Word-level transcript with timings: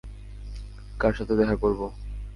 কার 0.99 1.13
সাথে 1.13 1.33
দেখা 1.35 1.55
করবো? 1.55 1.85